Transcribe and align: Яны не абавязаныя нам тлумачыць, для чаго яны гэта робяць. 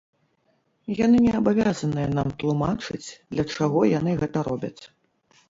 Яны 1.05 1.17
не 1.25 1.33
абавязаныя 1.39 2.07
нам 2.15 2.33
тлумачыць, 2.45 3.03
для 3.37 3.47
чаго 3.53 3.87
яны 3.93 4.11
гэта 4.25 4.37
робяць. 4.51 4.81